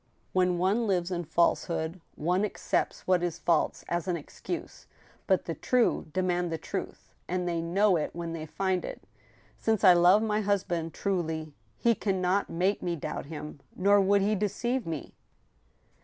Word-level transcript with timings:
"When 0.33 0.57
one 0.57 0.87
lives 0.87 1.11
in 1.11 1.25
falsehood 1.25 2.01
one 2.15 2.43
accepts 2.43 3.05
what 3.05 3.21
is 3.21 3.37
false 3.37 3.85
as 3.87 4.07
an 4.07 4.17
excuse; 4.17 4.87
but 5.27 5.45
the 5.45 5.53
true 5.53 6.07
demand 6.11 6.51
the 6.51 6.57
truth, 6.57 7.11
and 7.27 7.47
they 7.47 7.61
know 7.61 7.97
it 7.97 8.09
when 8.15 8.33
they 8.33 8.47
find 8.47 8.83
it. 8.83 9.03
Since 9.59 9.83
I 9.83 9.93
love 9.93 10.23
my 10.23 10.41
husband 10.41 10.95
truly, 10.95 11.53
he 11.77 11.93
can 11.93 12.19
not 12.19 12.49
make 12.49 12.81
me 12.81 12.95
doubt 12.95 13.27
him; 13.27 13.59
nor 13.75 14.01
would 14.01 14.23
he 14.23 14.33
deceive 14.33 14.87
me." 14.87 15.13